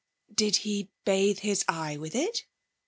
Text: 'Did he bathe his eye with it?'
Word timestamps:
'Did 0.33 0.55
he 0.65 0.89
bathe 1.05 1.37
his 1.41 1.63
eye 1.67 1.95
with 1.95 2.15
it?' 2.15 2.45